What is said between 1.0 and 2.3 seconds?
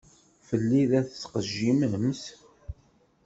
tettqejjimemt?